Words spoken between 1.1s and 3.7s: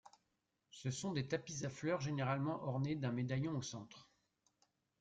des tapis à fleurs, généralement ornés d'un médaillon au